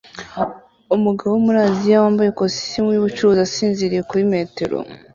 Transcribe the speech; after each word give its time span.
Umugabo 0.95 1.31
wo 1.33 1.41
muri 1.45 1.57
Aziya 1.67 2.03
wambaye 2.03 2.29
ikositimu 2.29 2.89
yubucuruzi 2.91 3.41
asinziriye 3.47 4.01
kuri 4.09 4.23
metero 4.33 4.77